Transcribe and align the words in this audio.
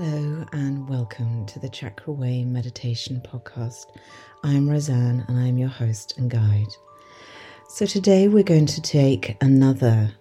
Hello, 0.00 0.46
and 0.52 0.88
welcome 0.88 1.44
to 1.46 1.58
the 1.58 1.68
Chakra 1.68 2.12
Way 2.12 2.44
Meditation 2.44 3.20
Podcast. 3.20 3.86
I'm 4.44 4.70
Rosanne, 4.70 5.24
and 5.26 5.36
I'm 5.36 5.58
your 5.58 5.68
host 5.68 6.16
and 6.18 6.30
guide. 6.30 6.68
So, 7.68 7.84
today 7.84 8.28
we're 8.28 8.44
going 8.44 8.66
to 8.66 8.80
take 8.80 9.36
another 9.40 10.14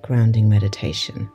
grounding 0.00 0.48
meditation. 0.48 1.30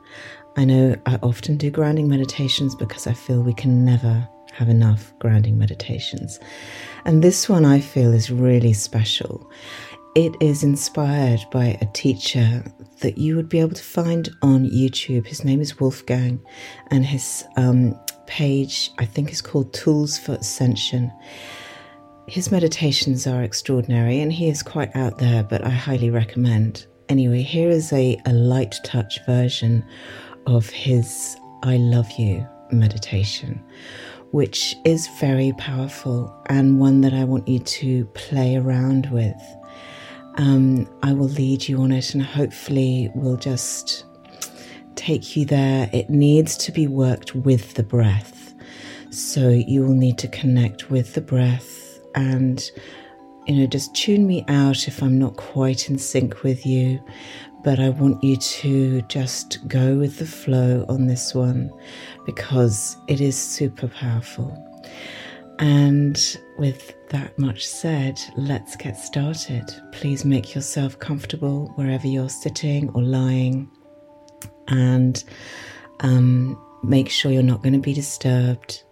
I 0.56 0.64
know 0.64 0.96
I 1.06 1.20
often 1.22 1.56
do 1.56 1.70
grounding 1.70 2.08
meditations 2.08 2.74
because 2.74 3.06
I 3.06 3.12
feel 3.12 3.44
we 3.44 3.54
can 3.54 3.84
never 3.84 4.28
have 4.54 4.68
enough 4.68 5.16
grounding 5.20 5.56
meditations. 5.56 6.40
And 7.04 7.22
this 7.22 7.48
one 7.48 7.64
I 7.64 7.78
feel 7.78 8.12
is 8.12 8.28
really 8.28 8.72
special. 8.72 9.48
It 10.14 10.36
is 10.40 10.62
inspired 10.62 11.40
by 11.50 11.76
a 11.80 11.86
teacher 11.86 12.62
that 13.00 13.18
you 13.18 13.34
would 13.34 13.48
be 13.48 13.58
able 13.58 13.74
to 13.74 13.82
find 13.82 14.28
on 14.42 14.70
YouTube. 14.70 15.26
His 15.26 15.44
name 15.44 15.60
is 15.60 15.80
Wolfgang, 15.80 16.40
and 16.92 17.04
his 17.04 17.44
um, 17.56 17.98
page, 18.28 18.92
I 18.98 19.06
think, 19.06 19.32
is 19.32 19.42
called 19.42 19.72
Tools 19.72 20.16
for 20.16 20.34
Ascension. 20.34 21.12
His 22.28 22.52
meditations 22.52 23.26
are 23.26 23.42
extraordinary, 23.42 24.20
and 24.20 24.32
he 24.32 24.48
is 24.48 24.62
quite 24.62 24.94
out 24.94 25.18
there, 25.18 25.42
but 25.42 25.64
I 25.64 25.70
highly 25.70 26.10
recommend. 26.10 26.86
Anyway, 27.08 27.42
here 27.42 27.68
is 27.68 27.92
a, 27.92 28.16
a 28.24 28.32
light 28.32 28.76
touch 28.84 29.18
version 29.26 29.84
of 30.46 30.70
his 30.70 31.36
I 31.64 31.76
Love 31.76 32.12
You 32.12 32.46
meditation, 32.70 33.60
which 34.30 34.76
is 34.84 35.08
very 35.18 35.52
powerful 35.58 36.32
and 36.46 36.78
one 36.78 37.00
that 37.00 37.14
I 37.14 37.24
want 37.24 37.48
you 37.48 37.58
to 37.58 38.04
play 38.14 38.54
around 38.54 39.10
with. 39.10 39.42
Um, 40.36 40.88
I 41.02 41.12
will 41.12 41.28
lead 41.28 41.68
you 41.68 41.80
on 41.80 41.92
it 41.92 42.12
and 42.14 42.22
hopefully 42.22 43.10
we'll 43.14 43.36
just 43.36 44.04
take 44.96 45.36
you 45.36 45.44
there. 45.44 45.88
It 45.92 46.10
needs 46.10 46.56
to 46.58 46.72
be 46.72 46.88
worked 46.88 47.34
with 47.34 47.74
the 47.74 47.82
breath. 47.82 48.54
So 49.10 49.48
you 49.50 49.82
will 49.82 49.94
need 49.94 50.18
to 50.18 50.28
connect 50.28 50.90
with 50.90 51.14
the 51.14 51.20
breath 51.20 52.00
and, 52.16 52.68
you 53.46 53.54
know, 53.54 53.66
just 53.66 53.94
tune 53.94 54.26
me 54.26 54.44
out 54.48 54.88
if 54.88 55.02
I'm 55.02 55.18
not 55.18 55.36
quite 55.36 55.88
in 55.88 55.98
sync 55.98 56.42
with 56.42 56.66
you. 56.66 57.00
But 57.62 57.78
I 57.78 57.90
want 57.90 58.22
you 58.22 58.36
to 58.36 59.02
just 59.02 59.66
go 59.68 59.96
with 59.96 60.18
the 60.18 60.26
flow 60.26 60.84
on 60.88 61.06
this 61.06 61.34
one 61.34 61.70
because 62.26 62.96
it 63.08 63.20
is 63.20 63.40
super 63.40 63.88
powerful. 63.88 64.52
And 65.58 66.38
with 66.58 66.94
that 67.10 67.38
much 67.38 67.66
said, 67.66 68.20
let's 68.36 68.76
get 68.76 68.96
started. 68.96 69.64
Please 69.92 70.24
make 70.24 70.54
yourself 70.54 70.98
comfortable 70.98 71.72
wherever 71.76 72.06
you're 72.06 72.28
sitting 72.28 72.90
or 72.90 73.02
lying, 73.02 73.70
and 74.68 75.22
um, 76.00 76.60
make 76.82 77.08
sure 77.08 77.30
you're 77.30 77.42
not 77.42 77.62
going 77.62 77.74
to 77.74 77.78
be 77.78 77.94
disturbed. 77.94 78.82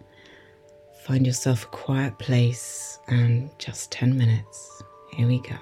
Find 1.05 1.27
yourself 1.27 1.65
a 1.65 1.69
quiet 1.69 2.19
place 2.19 2.99
and 3.09 3.51
just 3.59 3.91
10 3.91 4.17
minutes. 4.17 4.83
Here 5.17 5.27
we 5.27 5.41
go. 5.41 5.57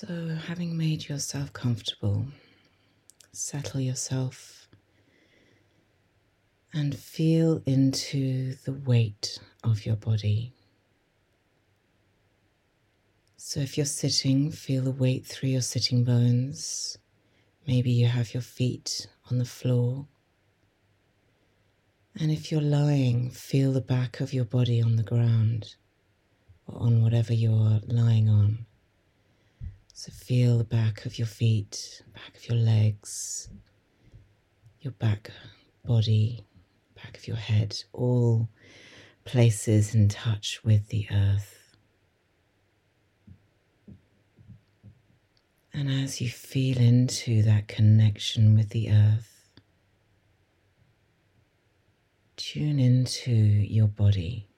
So, 0.00 0.28
having 0.46 0.78
made 0.78 1.10
yourself 1.10 1.52
comfortable, 1.52 2.24
settle 3.32 3.80
yourself 3.80 4.66
and 6.72 6.96
feel 6.96 7.60
into 7.66 8.54
the 8.64 8.72
weight 8.72 9.38
of 9.62 9.84
your 9.84 9.96
body. 9.96 10.54
So, 13.36 13.60
if 13.60 13.76
you're 13.76 13.84
sitting, 13.84 14.50
feel 14.50 14.84
the 14.84 14.90
weight 14.90 15.26
through 15.26 15.50
your 15.50 15.60
sitting 15.60 16.02
bones. 16.02 16.96
Maybe 17.66 17.90
you 17.90 18.06
have 18.06 18.32
your 18.32 18.42
feet 18.42 19.06
on 19.30 19.36
the 19.36 19.44
floor. 19.44 20.06
And 22.18 22.30
if 22.30 22.50
you're 22.50 22.62
lying, 22.62 23.28
feel 23.32 23.72
the 23.72 23.82
back 23.82 24.20
of 24.20 24.32
your 24.32 24.46
body 24.46 24.80
on 24.80 24.96
the 24.96 25.02
ground 25.02 25.74
or 26.66 26.80
on 26.80 27.02
whatever 27.02 27.34
you're 27.34 27.80
lying 27.86 28.30
on. 28.30 28.64
So 30.00 30.10
feel 30.12 30.56
the 30.56 30.64
back 30.64 31.04
of 31.04 31.18
your 31.18 31.26
feet, 31.26 32.00
back 32.14 32.34
of 32.34 32.48
your 32.48 32.56
legs, 32.56 33.50
your 34.80 34.92
back 34.92 35.30
body, 35.84 36.46
back 36.94 37.18
of 37.18 37.28
your 37.28 37.36
head, 37.36 37.78
all 37.92 38.48
places 39.26 39.94
in 39.94 40.08
touch 40.08 40.64
with 40.64 40.88
the 40.88 41.06
earth. 41.12 41.76
And 45.74 45.90
as 45.90 46.18
you 46.18 46.30
feel 46.30 46.78
into 46.78 47.42
that 47.42 47.68
connection 47.68 48.56
with 48.56 48.70
the 48.70 48.90
earth, 48.90 49.50
tune 52.38 52.78
into 52.78 53.32
your 53.32 53.88
body. 53.88 54.48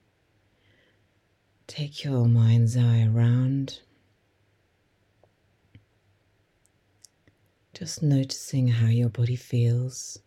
Take 1.67 2.05
your 2.05 2.29
mind's 2.29 2.77
eye 2.77 3.11
around 3.13 3.81
Just 7.73 8.03
noticing 8.03 8.67
how 8.67 8.87
your 8.87 9.09
body 9.09 9.35
feels, 9.35 10.19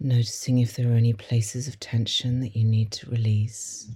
noticing 0.00 0.58
if 0.58 0.74
there 0.74 0.90
are 0.90 0.96
any 0.96 1.12
places 1.12 1.68
of 1.68 1.78
tension 1.78 2.40
that 2.40 2.56
you 2.56 2.64
need 2.64 2.90
to 2.92 3.10
release. 3.10 3.90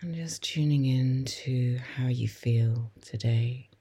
And 0.00 0.14
just 0.14 0.42
tuning 0.42 0.84
in 0.84 1.24
to 1.24 1.78
how 1.96 2.06
you 2.06 2.28
feel 2.28 2.92
today. 3.04 3.71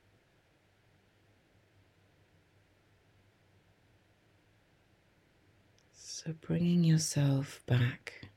So 6.23 6.35
bringing 6.39 6.83
yourself 6.83 7.63
back 7.65 8.27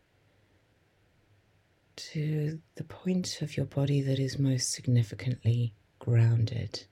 to 1.96 2.58
the 2.76 2.84
point 2.84 3.42
of 3.42 3.58
your 3.58 3.66
body 3.66 4.00
that 4.00 4.18
is 4.18 4.38
most 4.38 4.72
significantly 4.72 5.74
grounded. 5.98 6.86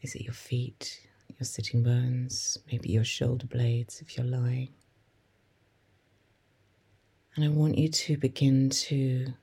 Is 0.00 0.14
it 0.14 0.22
your 0.22 0.32
feet, 0.32 1.08
your 1.40 1.44
sitting 1.44 1.82
bones, 1.82 2.56
maybe 2.70 2.88
your 2.88 3.02
shoulder 3.02 3.48
blades 3.48 4.00
if 4.00 4.16
you're 4.16 4.26
lying? 4.26 4.68
And 7.34 7.44
I 7.44 7.48
want 7.48 7.78
you 7.78 7.88
to 7.88 8.16
begin 8.16 8.70
to 8.70 9.34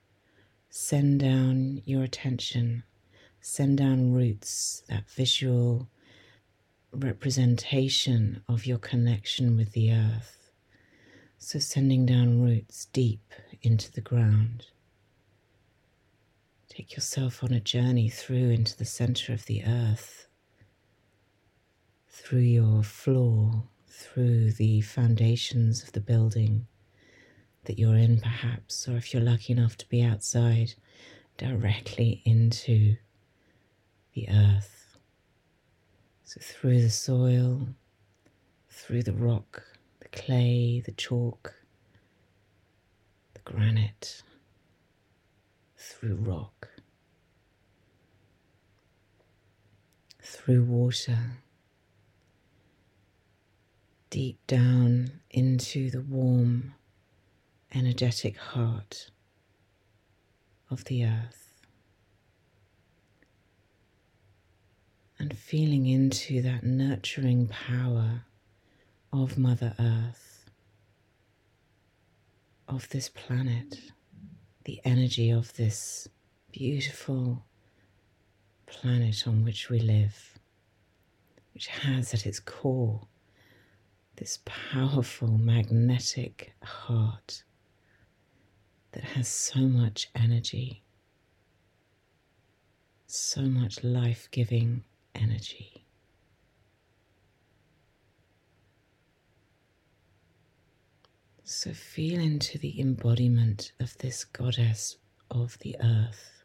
send 0.69 1.19
down 1.19 1.81
your 1.83 2.03
attention, 2.03 2.83
send 3.41 3.79
down 3.79 4.13
roots, 4.13 4.83
that 4.87 5.09
visual 5.09 5.89
representation 6.91 8.41
of 8.47 8.65
your 8.65 8.77
connection 8.77 9.55
with 9.55 9.71
the 9.73 9.91
earth. 9.91 10.51
So, 11.37 11.59
sending 11.59 12.05
down 12.05 12.41
roots 12.41 12.85
deep 12.91 13.33
into 13.61 13.91
the 13.91 14.01
ground. 14.01 14.67
Take 16.67 16.93
yourself 16.93 17.43
on 17.43 17.51
a 17.51 17.59
journey 17.59 18.09
through 18.09 18.49
into 18.49 18.77
the 18.77 18.85
center 18.85 19.33
of 19.33 19.45
the 19.45 19.63
earth, 19.65 20.27
through 22.07 22.39
your 22.39 22.83
floor, 22.83 23.63
through 23.87 24.51
the 24.51 24.81
foundations 24.81 25.83
of 25.83 25.91
the 25.93 26.01
building 26.01 26.67
that 27.65 27.77
you're 27.77 27.97
in, 27.97 28.19
perhaps, 28.19 28.87
or 28.87 28.97
if 28.97 29.13
you're 29.13 29.23
lucky 29.23 29.53
enough 29.53 29.77
to 29.77 29.89
be 29.89 30.01
outside, 30.01 30.73
directly 31.37 32.21
into 32.25 32.95
the 34.13 34.27
earth. 34.29 34.78
So 36.29 36.39
through 36.43 36.83
the 36.83 36.91
soil, 36.91 37.69
through 38.69 39.01
the 39.01 39.13
rock, 39.13 39.63
the 39.99 40.09
clay, 40.09 40.79
the 40.79 40.91
chalk, 40.91 41.55
the 43.33 43.39
granite, 43.39 44.21
through 45.75 46.17
rock, 46.17 46.69
through 50.21 50.65
water, 50.65 51.17
deep 54.11 54.37
down 54.45 55.21
into 55.31 55.89
the 55.89 56.01
warm, 56.01 56.75
energetic 57.73 58.37
heart 58.37 59.09
of 60.69 60.85
the 60.85 61.05
earth. 61.05 61.48
And 65.19 65.37
feeling 65.37 65.85
into 65.85 66.41
that 66.41 66.63
nurturing 66.63 67.47
power 67.47 68.23
of 69.11 69.37
Mother 69.37 69.75
Earth, 69.77 70.49
of 72.67 72.87
this 72.89 73.09
planet, 73.09 73.79
the 74.63 74.79
energy 74.85 75.29
of 75.29 75.53
this 75.55 76.07
beautiful, 76.51 77.43
planet 78.65 79.27
on 79.27 79.43
which 79.43 79.69
we 79.69 79.79
live, 79.79 80.39
which 81.53 81.67
has 81.67 82.13
at 82.13 82.25
its 82.25 82.39
core 82.39 83.07
this 84.15 84.39
powerful 84.45 85.29
magnetic 85.29 86.53
heart 86.61 87.43
that 88.91 89.03
has 89.03 89.27
so 89.27 89.59
much 89.61 90.09
energy, 90.13 90.83
so 93.07 93.41
much 93.41 93.83
life 93.83 94.27
giving 94.31 94.83
energy. 95.15 95.85
So 101.43 101.73
feel 101.73 102.19
into 102.19 102.57
the 102.59 102.79
embodiment 102.79 103.71
of 103.79 103.97
this 103.97 104.23
goddess 104.23 104.97
of 105.31 105.57
the 105.59 105.75
earth. 105.83 106.43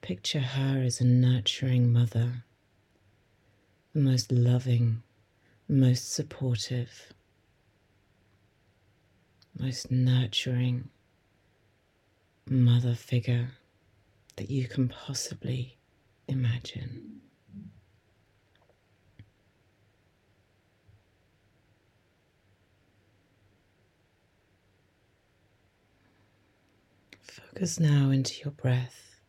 Picture 0.00 0.40
her 0.40 0.82
as 0.82 1.00
a 1.00 1.04
nurturing 1.04 1.92
mother, 1.92 2.44
the 3.92 4.00
most 4.00 4.32
loving, 4.32 5.02
most 5.68 6.12
supportive, 6.12 7.12
most 9.58 9.90
nurturing 9.90 10.88
mother 12.48 12.94
figure 12.94 13.50
that 14.36 14.50
you 14.50 14.66
can 14.66 14.88
possibly 14.88 15.76
imagine. 16.28 17.20
Focus 27.22 27.78
now 27.80 28.10
into 28.10 28.42
your 28.42 28.52
breath, 28.52 29.20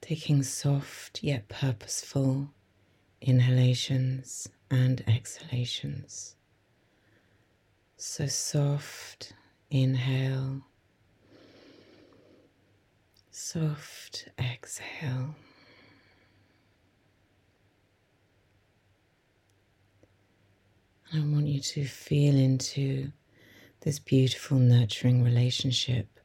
taking 0.00 0.42
soft 0.42 1.22
yet 1.22 1.48
purposeful 1.48 2.50
inhalations 3.20 4.48
and 4.70 5.02
exhalations. 5.06 6.36
So 7.96 8.26
soft, 8.26 9.34
inhale, 9.70 10.62
soft, 13.40 14.28
exhale. 14.38 15.34
I 21.12 21.18
want 21.20 21.46
you 21.46 21.60
to 21.60 21.84
feel 21.84 22.36
into 22.36 23.10
this 23.80 23.98
beautiful, 23.98 24.58
nurturing 24.58 25.24
relationship 25.24 26.20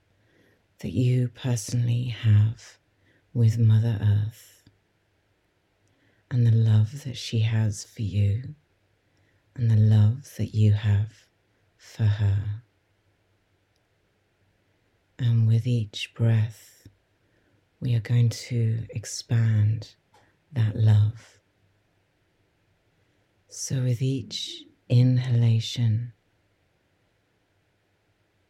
that 0.80 0.92
you 0.92 1.30
personally 1.30 2.08
have 2.08 2.78
with 3.34 3.58
Mother 3.58 3.98
Earth 4.02 4.64
and 6.30 6.46
the 6.46 6.52
love 6.52 7.06
that 7.06 7.18
she 7.18 7.40
has 7.40 7.86
for 7.86 8.02
you 8.02 8.56
and 9.56 9.72
the 9.72 9.78
love 9.78 10.36
that 10.38 10.54
you 10.54 10.74
have 10.74 11.26
for 11.78 12.04
her. 12.04 12.62
And 15.18 15.48
with 15.48 15.66
each 15.66 16.14
breath, 16.14 16.75
we 17.80 17.96
are 17.96 18.00
going 18.02 18.30
to 18.30 18.86
expand 18.90 19.96
that 20.54 20.76
love. 20.76 21.40
So, 23.48 23.82
with 23.84 24.02
each 24.02 24.64
inhalation, 24.90 26.14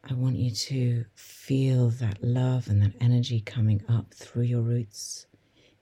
I 0.08 0.14
want 0.14 0.36
you 0.36 0.50
to 0.50 1.04
feel 1.14 1.90
that 1.90 2.22
love 2.22 2.68
and 2.68 2.80
that 2.82 2.94
energy 3.00 3.40
coming 3.40 3.82
up 3.88 4.14
through 4.14 4.44
your 4.44 4.62
roots 4.62 5.26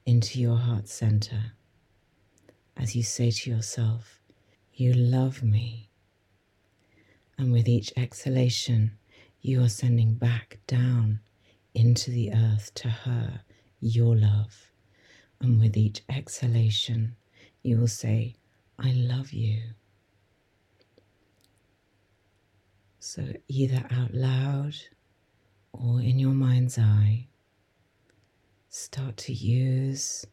into 0.06 0.40
your 0.40 0.56
heart 0.56 0.88
center 0.88 1.52
as 2.76 2.96
you 2.96 3.02
say 3.02 3.30
to 3.30 3.50
yourself, 3.50 4.20
You 4.72 4.92
love 4.92 5.42
me. 5.42 5.90
And 7.38 7.52
with 7.52 7.68
each 7.68 7.92
exhalation, 7.96 8.92
you 9.40 9.62
are 9.62 9.68
sending 9.68 10.14
back 10.14 10.58
down 10.66 11.20
into 11.74 12.10
the 12.10 12.32
earth 12.32 12.72
to 12.74 12.88
her 12.88 13.40
your 13.80 14.16
love. 14.16 14.70
And 15.40 15.60
with 15.60 15.76
each 15.76 16.02
exhalation, 16.08 17.16
you 17.62 17.78
will 17.78 17.88
say, 17.88 18.36
I 18.78 18.92
love 18.92 19.32
you. 19.32 19.60
So, 22.98 23.34
either 23.48 23.84
out 23.90 24.14
loud 24.14 24.74
or 25.72 26.00
in 26.00 26.18
your 26.18 26.32
mind's 26.32 26.78
eye, 26.78 27.26
start 28.68 29.16
to 29.18 29.32
use 29.32 30.24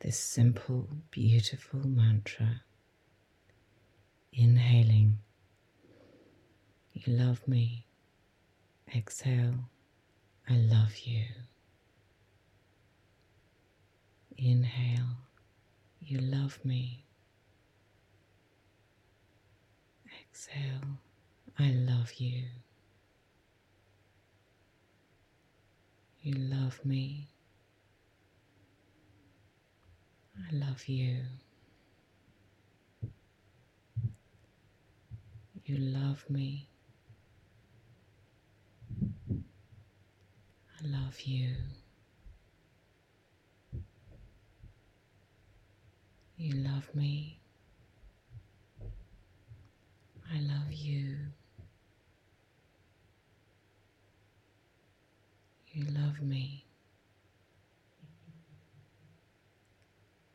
this 0.00 0.18
simple, 0.18 0.88
beautiful 1.10 1.86
mantra. 1.86 2.62
Inhaling, 4.32 5.18
you 6.92 7.12
love 7.12 7.46
me. 7.46 7.86
Exhale, 8.96 9.69
I 10.50 10.56
love 10.56 10.96
you. 11.04 11.26
Inhale, 14.36 15.16
you 16.00 16.18
love 16.18 16.58
me. 16.64 17.04
Exhale, 20.28 20.98
I 21.56 21.70
love 21.70 22.14
you. 22.14 22.42
You 26.22 26.34
love 26.34 26.80
me. 26.84 27.28
I 30.36 30.52
love 30.56 30.88
you. 30.88 31.18
You 35.64 35.76
love 35.76 36.24
me. 36.28 36.69
I 40.82 40.86
love 40.88 41.20
you. 41.20 41.48
You 46.38 46.54
love 46.54 46.94
me. 46.94 47.38
I 50.32 50.38
love 50.40 50.72
you. 50.72 51.16
You 55.72 55.84
love 55.92 56.22
me. 56.22 56.64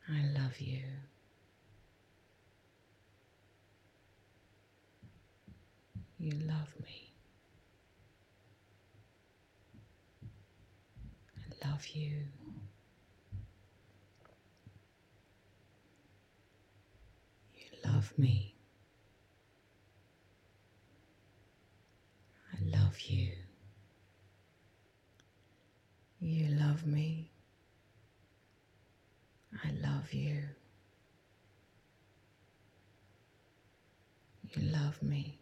I 0.08 0.22
love 0.40 0.60
you. 0.60 0.84
You 6.20 6.32
love 6.48 6.74
me. 6.84 7.12
I 11.38 11.55
love 11.66 11.88
you. 11.88 12.12
You 17.54 17.90
love 17.90 18.14
me. 18.18 18.56
I 22.54 22.78
love 22.78 23.00
you. 23.02 23.32
You 26.20 26.56
love 26.56 26.86
me. 26.86 27.32
I 29.64 29.72
love 29.82 30.14
you. 30.14 30.42
You 34.54 34.62
love 34.72 35.02
me. 35.02 35.40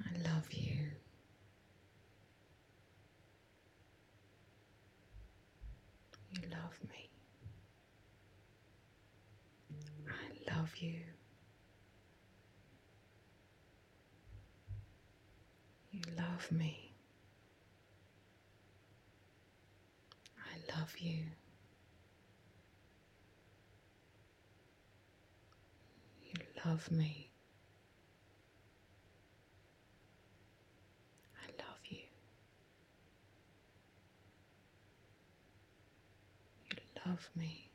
I 0.00 0.28
love 0.28 0.52
you 0.52 0.74
love 6.50 6.78
me. 6.88 7.10
You. 10.76 11.00
You 15.92 16.00
love 16.18 16.50
me. 16.50 16.92
I 20.38 20.76
love 20.78 20.94
you. 20.98 21.18
You 26.26 26.34
love 26.66 26.90
me. 26.90 27.30
I 31.36 31.46
love 31.62 31.78
you. 31.88 31.98
You 36.70 36.76
love 37.06 37.30
me. 37.36 37.70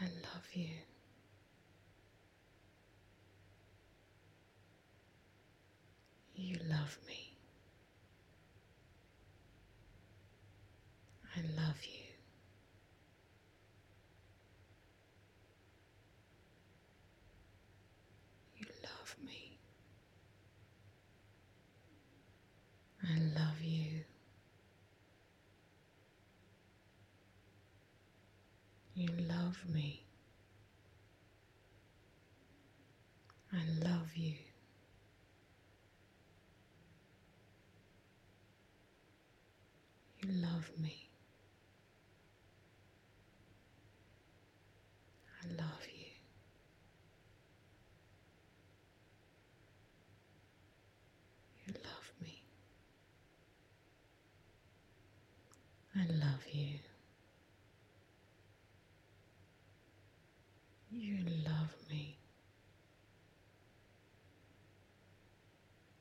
I 0.00 0.04
love 0.04 0.46
you. 0.52 0.68
You 6.36 6.56
love 6.70 6.96
me. 7.08 7.34
I 11.36 11.40
love 11.60 11.82
you. 11.84 12.04
You 18.56 18.66
love 18.84 19.16
me. 19.26 19.58
I 23.02 23.18
love 23.38 23.60
you. 23.62 23.87
Love 29.64 29.74
me. 29.74 30.02
I 33.52 33.56
love 33.84 34.08
you. 34.14 34.34
You 40.22 40.32
love 40.42 40.70
me. 40.80 41.08
I 45.42 45.46
love 45.62 45.86
you. 45.86 46.06
You 51.66 51.74
love 51.84 52.12
me. 52.22 52.42
I 55.96 56.06
love 56.12 56.44
you. 56.52 56.87
You 60.90 61.18
love 61.46 61.74
me. 61.90 62.16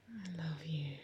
I 0.09 0.41
love 0.41 0.65
you. 0.65 0.95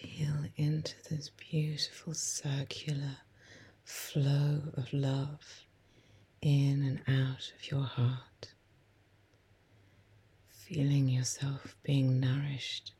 Feel 0.00 0.28
into 0.56 0.94
this 1.10 1.30
beautiful 1.30 2.14
circular 2.14 3.18
flow 3.84 4.62
of 4.76 4.92
love 4.92 5.38
in 6.40 6.82
and 6.82 7.00
out 7.26 7.52
of 7.56 7.70
your 7.70 7.84
heart. 7.84 8.52
Feeling 10.48 11.08
yourself 11.08 11.76
being 11.82 12.20
nourished, 12.20 12.92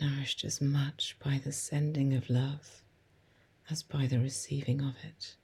nourished 0.00 0.44
as 0.44 0.60
much 0.60 1.16
by 1.22 1.40
the 1.44 1.52
sending 1.52 2.14
of 2.14 2.30
love 2.30 2.82
as 3.70 3.82
by 3.82 4.06
the 4.06 4.18
receiving 4.18 4.80
of 4.80 4.94
it. 5.04 5.36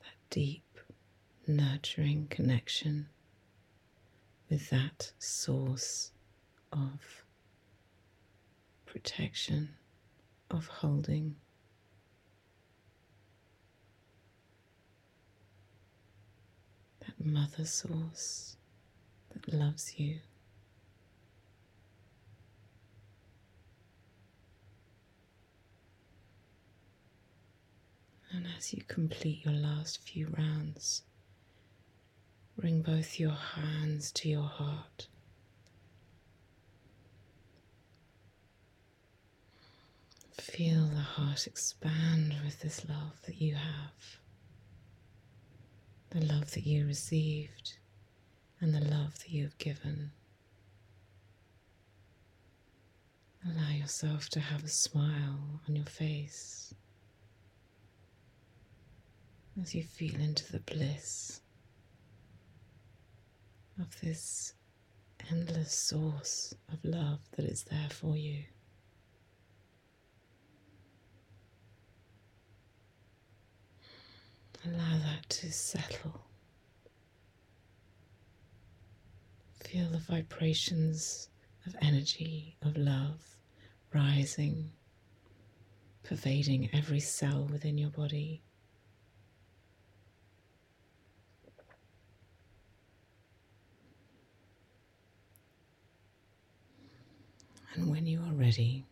That 0.00 0.16
deep, 0.30 0.78
nurturing 1.46 2.26
connection 2.28 3.08
with 4.50 4.70
that 4.70 5.12
source 5.18 6.12
of 6.72 7.24
protection, 8.86 9.70
of 10.50 10.66
holding. 10.66 11.36
That 17.00 17.24
mother 17.24 17.64
source 17.64 18.56
that 19.30 19.52
loves 19.52 19.98
you. 19.98 20.18
And 28.30 28.46
as 28.56 28.72
you 28.74 28.82
complete 28.86 29.44
your 29.44 29.54
last 29.54 30.00
few 30.02 30.28
rounds, 30.36 31.02
bring 32.56 32.82
both 32.82 33.18
your 33.18 33.32
hands 33.32 34.12
to 34.12 34.28
your 34.28 34.42
heart. 34.46 35.08
Feel 40.32 40.86
the 40.86 40.96
heart 41.00 41.46
expand 41.46 42.34
with 42.44 42.60
this 42.60 42.84
love 42.88 43.20
that 43.26 43.40
you 43.40 43.54
have, 43.54 44.20
the 46.10 46.24
love 46.24 46.52
that 46.52 46.66
you 46.66 46.86
received, 46.86 47.76
and 48.60 48.74
the 48.74 48.80
love 48.80 49.18
that 49.18 49.30
you 49.30 49.44
have 49.44 49.58
given. 49.58 50.10
Allow 53.46 53.70
yourself 53.70 54.28
to 54.30 54.40
have 54.40 54.64
a 54.64 54.68
smile 54.68 55.60
on 55.68 55.76
your 55.76 55.84
face 55.84 56.74
as 59.60 59.74
you 59.74 59.82
feel 59.82 60.14
into 60.20 60.50
the 60.52 60.60
bliss 60.60 61.40
of 63.80 64.00
this 64.00 64.54
endless 65.30 65.72
source 65.72 66.54
of 66.72 66.84
love 66.84 67.20
that 67.36 67.44
is 67.44 67.64
there 67.64 67.88
for 67.90 68.16
you. 68.16 68.44
Allow 74.66 74.98
that 74.98 75.28
to 75.28 75.52
settle. 75.52 76.20
Feel 79.64 79.88
the 79.88 79.98
vibrations 79.98 81.28
of 81.66 81.76
energy, 81.80 82.56
of 82.62 82.76
love 82.76 83.36
rising, 83.92 84.70
pervading 86.02 86.68
every 86.72 87.00
cell 87.00 87.48
within 87.50 87.78
your 87.78 87.90
body. 87.90 88.42
And 97.74 97.88
when 97.90 98.06
you 98.06 98.20
are 98.20 98.32
ready, 98.32 98.84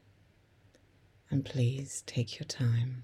and 1.30 1.44
please 1.44 2.04
take 2.06 2.38
your 2.38 2.46
time. 2.46 3.02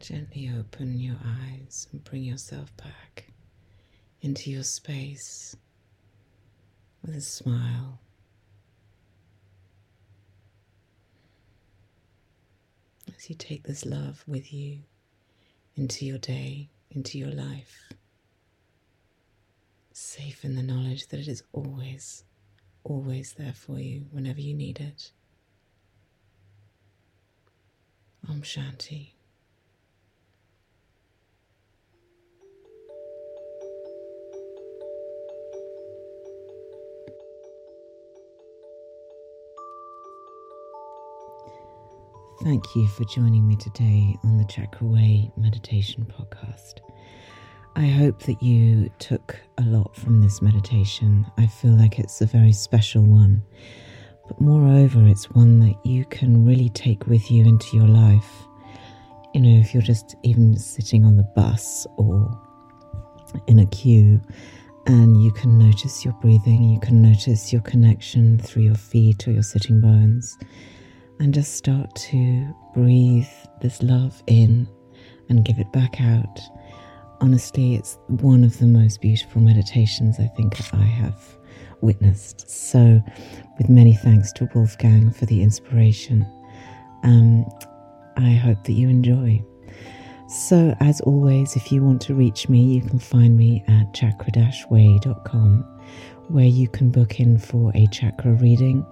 Gently 0.00 0.50
open 0.56 1.00
your 1.00 1.16
eyes 1.24 1.88
and 1.90 2.04
bring 2.04 2.22
yourself 2.22 2.74
back 2.76 3.32
into 4.22 4.50
your 4.50 4.62
space 4.62 5.56
with 7.02 7.16
a 7.16 7.20
smile. 7.20 7.98
As 13.16 13.28
you 13.28 13.34
take 13.34 13.64
this 13.64 13.84
love 13.84 14.22
with 14.26 14.52
you 14.52 14.78
into 15.76 16.06
your 16.06 16.18
day, 16.18 16.68
into 16.92 17.18
your 17.18 17.32
life, 17.32 17.92
safe 19.92 20.44
in 20.44 20.54
the 20.54 20.62
knowledge 20.62 21.08
that 21.08 21.18
it 21.18 21.28
is 21.28 21.42
always, 21.52 22.22
always 22.84 23.32
there 23.32 23.52
for 23.52 23.80
you 23.80 24.06
whenever 24.12 24.40
you 24.40 24.54
need 24.54 24.78
it. 24.78 25.10
Om 28.28 28.42
Shanti. 28.42 29.17
Thank 42.42 42.76
you 42.76 42.86
for 42.86 43.02
joining 43.02 43.48
me 43.48 43.56
today 43.56 44.16
on 44.22 44.38
the 44.38 44.44
Chakra 44.44 44.86
Way 44.86 45.28
Meditation 45.36 46.06
Podcast. 46.06 46.74
I 47.74 47.86
hope 47.86 48.22
that 48.22 48.40
you 48.40 48.88
took 49.00 49.36
a 49.58 49.62
lot 49.62 49.96
from 49.96 50.22
this 50.22 50.40
meditation. 50.40 51.26
I 51.36 51.48
feel 51.48 51.72
like 51.72 51.98
it's 51.98 52.20
a 52.20 52.26
very 52.26 52.52
special 52.52 53.02
one, 53.02 53.42
but 54.28 54.40
moreover, 54.40 55.04
it's 55.08 55.28
one 55.32 55.58
that 55.60 55.84
you 55.84 56.04
can 56.04 56.46
really 56.46 56.68
take 56.68 57.08
with 57.08 57.28
you 57.28 57.44
into 57.44 57.76
your 57.76 57.88
life. 57.88 58.30
You 59.34 59.40
know, 59.40 59.58
if 59.58 59.74
you're 59.74 59.82
just 59.82 60.14
even 60.22 60.56
sitting 60.56 61.04
on 61.04 61.16
the 61.16 61.28
bus 61.34 61.88
or 61.96 62.40
in 63.48 63.58
a 63.58 63.66
queue 63.66 64.22
and 64.86 65.20
you 65.24 65.32
can 65.32 65.58
notice 65.58 66.04
your 66.04 66.14
breathing, 66.20 66.62
you 66.62 66.78
can 66.78 67.02
notice 67.02 67.52
your 67.52 67.62
connection 67.62 68.38
through 68.38 68.62
your 68.62 68.76
feet 68.76 69.26
or 69.26 69.32
your 69.32 69.42
sitting 69.42 69.80
bones 69.80 70.38
and 71.20 71.34
just 71.34 71.54
start 71.54 71.94
to 71.94 72.54
breathe 72.74 73.26
this 73.60 73.82
love 73.82 74.22
in 74.26 74.68
and 75.28 75.44
give 75.44 75.58
it 75.58 75.70
back 75.72 76.00
out. 76.00 76.40
Honestly, 77.20 77.74
it's 77.74 77.98
one 78.06 78.44
of 78.44 78.58
the 78.58 78.66
most 78.66 79.00
beautiful 79.00 79.42
meditations 79.42 80.20
I 80.20 80.28
think 80.28 80.54
I 80.72 80.84
have 80.84 81.38
witnessed. 81.80 82.48
So, 82.48 83.02
with 83.58 83.68
many 83.68 83.94
thanks 83.94 84.32
to 84.34 84.48
Wolfgang 84.54 85.10
for 85.10 85.26
the 85.26 85.42
inspiration, 85.42 86.26
um, 87.02 87.44
I 88.16 88.30
hope 88.30 88.64
that 88.64 88.72
you 88.72 88.88
enjoy. 88.88 89.42
So, 90.28 90.76
as 90.80 91.00
always, 91.00 91.56
if 91.56 91.72
you 91.72 91.82
want 91.82 92.02
to 92.02 92.14
reach 92.14 92.48
me, 92.48 92.62
you 92.62 92.82
can 92.82 92.98
find 92.98 93.36
me 93.36 93.64
at 93.66 93.94
chakra-way.com, 93.94 95.64
where 96.28 96.44
you 96.44 96.68
can 96.68 96.90
book 96.90 97.18
in 97.18 97.38
for 97.38 97.72
a 97.74 97.86
chakra 97.86 98.32
reading, 98.34 98.84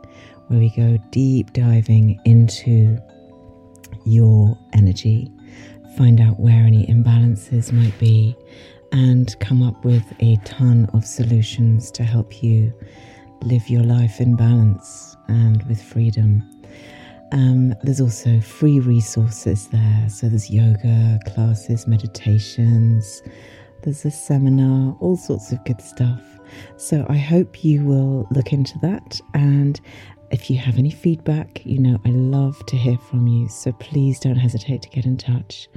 where 0.49 0.59
we 0.59 0.71
go 0.71 0.99
deep 1.11 1.53
diving 1.53 2.21
into 2.25 2.99
your 4.05 4.57
energy, 4.73 5.31
find 5.97 6.21
out 6.21 6.39
where 6.39 6.65
any 6.65 6.87
imbalances 6.87 7.73
might 7.73 7.99
be, 7.99 8.37
and 8.93 9.39
come 9.41 9.63
up 9.63 9.85
with 9.85 10.05
a 10.21 10.37
ton 10.45 10.89
of 10.93 11.05
solutions 11.05 11.91
to 11.91 12.05
help 12.05 12.43
you 12.43 12.73
live 13.43 13.69
your 13.69 13.83
life 13.83 14.21
in 14.21 14.37
balance 14.37 15.17
and 15.29 15.63
with 15.69 15.83
freedom. 15.83 16.43
Um, 17.33 17.75
there's 17.83 18.01
also 18.01 18.41
free 18.41 18.79
resources 18.81 19.69
there. 19.69 20.09
So 20.09 20.29
there's 20.29 20.49
yoga 20.49 21.19
classes, 21.27 21.87
meditations, 21.87 23.23
there's 23.83 24.05
a 24.05 24.11
seminar, 24.11 24.97
all 25.01 25.17
sorts 25.17 25.53
of 25.53 25.63
good 25.65 25.81
stuff. 25.81 26.21
So 26.77 27.05
I 27.09 27.17
hope 27.17 27.65
you 27.65 27.85
will 27.85 28.27
look 28.31 28.53
into 28.53 28.79
that. 28.81 29.21
And 29.35 29.81
if 30.31 30.51
you 30.51 30.59
have 30.59 30.79
any 30.79 30.91
feedback, 30.91 31.65
you 31.65 31.79
know, 31.79 32.01
I 32.05 32.11
love 32.11 32.65
to 32.67 32.77
hear 32.77 32.99
from 32.99 33.27
you. 33.27 33.49
So 33.49 33.73
please 33.73 34.21
don't 34.21 34.37
hesitate 34.37 34.83
to 34.83 34.89
get 34.89 35.05
in 35.07 35.17
touch. 35.17 35.69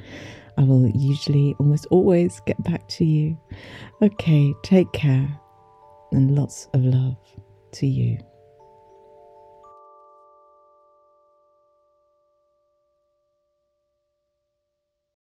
I 0.57 0.63
will 0.63 0.87
usually, 0.89 1.55
almost 1.59 1.85
always, 1.89 2.41
get 2.41 2.61
back 2.63 2.87
to 2.89 3.05
you. 3.05 3.39
Okay, 4.01 4.53
take 4.63 4.91
care 4.91 5.29
and 6.11 6.35
lots 6.35 6.67
of 6.73 6.83
love 6.83 7.17
to 7.73 7.87
you. 7.87 8.17